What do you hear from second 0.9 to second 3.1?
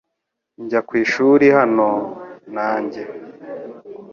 ishuri hano, nanjye.